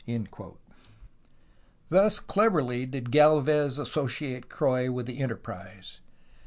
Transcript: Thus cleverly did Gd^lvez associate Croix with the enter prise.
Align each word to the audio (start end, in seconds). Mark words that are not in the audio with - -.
Thus 1.89 2.17
cleverly 2.17 2.87
did 2.87 3.11
Gd^lvez 3.11 3.77
associate 3.77 4.49
Croix 4.49 4.91
with 4.91 5.05
the 5.05 5.19
enter 5.19 5.37
prise. 5.37 5.99